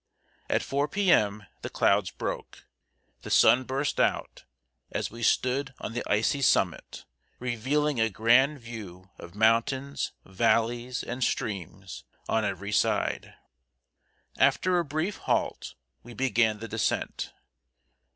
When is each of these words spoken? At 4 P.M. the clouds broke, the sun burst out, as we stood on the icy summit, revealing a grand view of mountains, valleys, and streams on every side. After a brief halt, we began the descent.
At 0.49 0.63
4 0.63 0.87
P.M. 0.87 1.45
the 1.61 1.69
clouds 1.69 2.09
broke, 2.09 2.65
the 3.21 3.29
sun 3.29 3.65
burst 3.65 3.99
out, 3.99 4.45
as 4.91 5.11
we 5.11 5.21
stood 5.21 5.75
on 5.77 5.93
the 5.93 6.01
icy 6.07 6.41
summit, 6.41 7.05
revealing 7.37 7.99
a 8.01 8.09
grand 8.09 8.59
view 8.61 9.11
of 9.19 9.35
mountains, 9.35 10.11
valleys, 10.25 11.03
and 11.03 11.23
streams 11.23 12.03
on 12.27 12.43
every 12.43 12.71
side. 12.71 13.35
After 14.39 14.79
a 14.79 14.83
brief 14.83 15.17
halt, 15.17 15.75
we 16.01 16.15
began 16.15 16.57
the 16.57 16.67
descent. 16.67 17.31